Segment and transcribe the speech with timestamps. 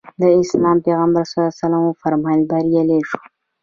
[0.19, 1.33] د اسلام پیغمبر ص
[1.87, 3.19] وفرمایل بریالی شو.